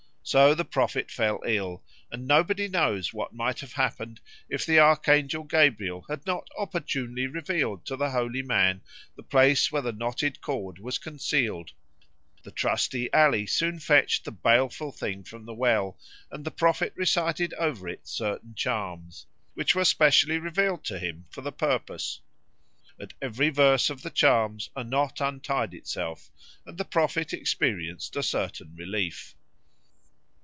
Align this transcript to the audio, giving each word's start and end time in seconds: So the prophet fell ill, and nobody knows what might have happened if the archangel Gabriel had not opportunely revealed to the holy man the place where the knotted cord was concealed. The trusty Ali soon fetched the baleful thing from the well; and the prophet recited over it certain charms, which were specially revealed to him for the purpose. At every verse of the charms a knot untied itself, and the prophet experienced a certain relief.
So 0.23 0.55
the 0.55 0.63
prophet 0.63 1.11
fell 1.11 1.41
ill, 1.45 1.83
and 2.09 2.25
nobody 2.25 2.69
knows 2.69 3.11
what 3.13 3.33
might 3.33 3.59
have 3.59 3.73
happened 3.73 4.21
if 4.47 4.65
the 4.65 4.79
archangel 4.79 5.43
Gabriel 5.43 6.05
had 6.07 6.25
not 6.25 6.47
opportunely 6.57 7.27
revealed 7.27 7.83
to 7.87 7.97
the 7.97 8.11
holy 8.11 8.41
man 8.41 8.79
the 9.17 9.23
place 9.23 9.73
where 9.73 9.81
the 9.81 9.91
knotted 9.91 10.39
cord 10.39 10.79
was 10.79 10.99
concealed. 10.99 11.71
The 12.43 12.51
trusty 12.51 13.11
Ali 13.11 13.45
soon 13.45 13.79
fetched 13.79 14.23
the 14.23 14.31
baleful 14.31 14.93
thing 14.93 15.25
from 15.25 15.43
the 15.45 15.55
well; 15.55 15.97
and 16.31 16.45
the 16.45 16.51
prophet 16.51 16.93
recited 16.95 17.53
over 17.55 17.89
it 17.89 18.07
certain 18.07 18.55
charms, 18.55 19.25
which 19.55 19.75
were 19.75 19.83
specially 19.83 20.37
revealed 20.37 20.85
to 20.85 20.99
him 20.99 21.25
for 21.29 21.41
the 21.41 21.51
purpose. 21.51 22.21
At 23.01 23.13
every 23.21 23.49
verse 23.49 23.89
of 23.89 24.01
the 24.01 24.11
charms 24.11 24.69
a 24.77 24.83
knot 24.85 25.19
untied 25.19 25.73
itself, 25.73 26.29
and 26.65 26.77
the 26.77 26.85
prophet 26.85 27.33
experienced 27.33 28.15
a 28.15 28.23
certain 28.23 28.75
relief. 28.77 29.35